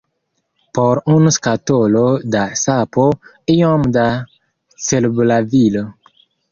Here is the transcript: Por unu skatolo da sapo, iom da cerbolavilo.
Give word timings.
Por 0.77 1.01
unu 1.15 1.33
skatolo 1.35 2.01
da 2.37 2.47
sapo, 2.63 3.07
iom 3.59 3.87
da 3.99 4.11
cerbolavilo. 4.89 5.91